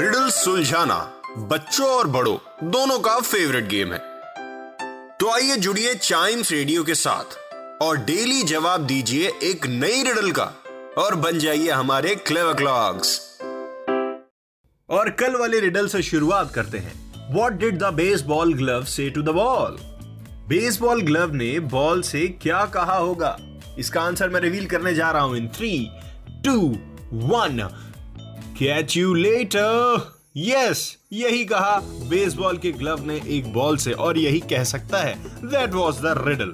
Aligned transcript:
Riddle 0.00 0.28
सुलझाना 0.30 0.96
बच्चों 1.48 1.86
और 1.86 2.06
बड़ों, 2.06 2.36
दोनों 2.64 2.98
का 2.98 3.18
फेवरेट 3.20 3.66
गेम 3.68 3.92
है। 3.92 3.98
तो 5.18 5.30
आइए 5.30 5.56
जुड़िए 5.56 5.94
चाइम्स 5.94 6.52
रेडियो 6.52 6.84
के 6.84 6.94
साथ 6.94 7.36
और 7.82 7.96
डेली 7.96 8.42
जवाब 8.42 8.86
दीजिए 8.86 9.32
एक 9.42 9.66
नई 9.66 10.02
रिडल 10.02 10.30
का 10.30 10.44
और 10.98 11.14
बन 11.14 11.38
जाइए 11.38 11.70
हमारे 11.70 12.14
क्लेवर 12.16 12.54
क्लॉक्स 12.54 13.18
और 14.88 15.10
कल 15.20 15.36
वाले 15.36 15.60
रिडल 15.60 15.88
से 15.88 16.02
शुरुआत 16.02 16.54
करते 16.54 16.78
हैं। 16.78 17.34
What 17.34 17.58
did 17.60 17.78
the 17.78 17.92
baseball 17.94 18.54
glove 18.54 18.84
say 18.84 19.10
to 19.10 19.22
the 19.22 19.34
ball 19.34 19.78
baseball 20.48 21.02
glove 21.02 21.34
ने 21.34 21.58
बॉल 21.68 22.02
से 22.02 22.26
क्या 22.42 22.64
कहा 22.74 22.96
होगा? 22.96 23.36
इसका 23.78 24.02
आंसर 24.02 24.28
मैं 24.28 24.40
रिवील 24.40 24.66
करने 24.66 24.94
जा 24.94 25.10
रहा 25.10 25.22
हूँ 25.22 25.36
in 25.36 25.48
three 25.48 25.90
two 26.44 26.58
one 27.28 27.68
catch 28.60 28.96
you 28.96 29.12
later 29.14 30.00
yes 30.36 30.80
यही 31.12 31.44
कहा 31.44 31.76
बेसबॉल 32.08 32.56
के 32.58 32.72
ग्लव 32.72 33.04
ने 33.06 33.14
एक 33.36 33.52
बॉल 33.52 33.76
से 33.76 33.92
और 34.06 34.18
यही 34.18 34.40
कह 34.50 34.64
सकता 34.64 34.98
है 34.98 35.14
that 35.44 35.74
was 35.74 36.00
the 36.02 36.14
riddle 36.26 36.52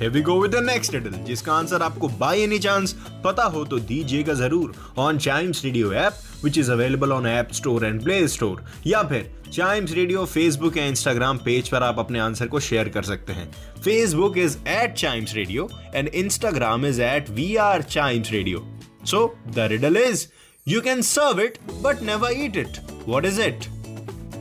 Here 0.00 0.10
we 0.14 0.20
go 0.26 0.34
with 0.40 0.52
the 0.54 0.60
next 0.64 0.94
riddle, 0.94 1.14
जिसका 1.26 1.52
आंसर 1.52 1.82
आपको 1.82 2.08
बाय 2.18 2.40
एनी 2.40 2.58
चांस 2.58 2.92
पता 3.24 3.44
हो 3.54 3.64
तो 3.64 3.78
दीजिएगा 3.78 4.34
ज़रूर 4.34 4.74
on 4.98 5.18
Chimes 5.18 5.64
radio 5.64 5.92
app 5.92 6.18
which 6.44 6.58
is 6.58 6.70
available 6.72 7.12
on 7.12 7.26
App 7.26 7.52
Store 7.52 7.86
and 7.86 8.02
Play 8.04 8.26
Store 8.28 8.62
या 8.86 9.02
फिर 9.02 9.30
चाइम्स 9.52 9.92
रेडियो 9.94 10.24
फेसबुक 10.26 10.76
या 10.76 10.84
इंस्टाग्राम 10.86 11.38
पेज 11.44 11.68
पर 11.68 11.82
आप 11.82 11.98
अपने 11.98 12.18
आंसर 12.18 12.46
को 12.46 12.60
शेयर 12.60 12.88
कर 12.88 13.02
सकते 13.02 13.32
हैं। 13.32 13.50
Facebook 13.84 14.38
is 14.38 14.58
at 14.68 14.94
Chimes 14.94 15.34
radio 15.34 15.68
and 15.94 16.08
Instagram 16.08 16.86
is 16.86 17.02
at 17.02 17.30
we 17.30 17.54
are 17.64 17.82
Chimes 17.90 18.32
radio 18.32 18.66
so 19.06 19.26
the 19.48 19.68
riddle 19.72 19.96
is 19.96 20.26
you 20.68 20.80
can 20.80 21.02
serve 21.02 21.40
it 21.40 21.58
but 21.82 22.02
never 22.02 22.32
eat 22.36 22.56
it 22.56 22.78
what 23.06 23.24
is 23.24 23.40
it 23.40 23.64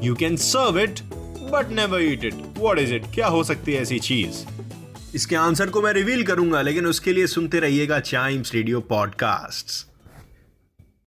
you 0.03 0.15
can 0.15 0.35
serve 0.35 0.79
it 0.79 0.99
but 1.51 1.69
never 1.71 2.01
eat 2.01 2.23
it 2.23 2.33
what 2.57 2.79
is 2.79 2.93
it 2.93 3.03
क्या 3.13 3.27
हो 3.27 3.43
सकती 3.43 3.73
है 3.73 3.81
ऐसी 3.81 3.99
चीज़? 3.99 4.43
इसके 5.15 5.35
answer 5.35 5.69
को 5.69 5.81
मैं 5.81 5.93
reveal 5.93 6.23
करूँगा, 6.23 6.61
लेकिन 6.61 6.85
उसके 6.85 7.13
लिए 7.13 7.27
सुनते 7.27 7.59
रहिएगा 7.59 7.99
चाइम्स 7.99 8.53
रेडियो 8.53 8.79
पॉडकास्ट्स 8.79 9.85